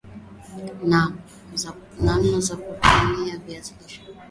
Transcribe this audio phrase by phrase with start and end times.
[2.01, 4.01] namna za kutumia viazi lishe